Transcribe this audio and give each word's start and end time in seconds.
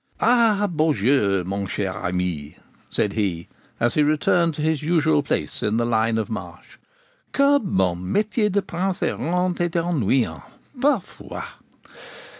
'Ah, 0.19 0.65
Beaujeu, 0.65 1.43
mon 1.45 1.67
cher 1.67 1.95
ami,' 1.95 2.55
said 2.89 3.13
he, 3.13 3.47
as 3.79 3.93
he 3.93 4.01
returned 4.01 4.55
to 4.55 4.63
his 4.63 4.81
usual 4.81 5.21
place 5.21 5.61
in 5.61 5.77
the 5.77 5.85
line 5.85 6.17
of 6.17 6.27
march, 6.27 6.79
'que 7.31 7.59
mon 7.59 7.95
metier 8.11 8.49
de 8.49 8.63
prince 8.63 9.03
errant 9.03 9.53
est 9.61 9.75
ennuyant, 9.75 10.41
par 10.81 11.03
fois. 11.03 11.45